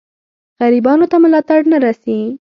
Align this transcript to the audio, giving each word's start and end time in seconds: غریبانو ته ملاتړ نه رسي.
غریبانو 0.59 1.05
ته 1.11 1.17
ملاتړ 1.23 1.59
نه 1.71 1.77
رسي. 1.85 2.19